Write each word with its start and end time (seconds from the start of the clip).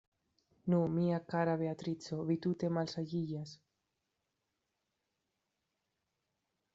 Nu, 0.73 0.77
mia 0.93 1.17
kara 1.33 1.51
Beatrico, 1.61 2.17
vi 2.31 2.37
tute 2.45 2.71
malsaĝiĝas. 2.79 3.55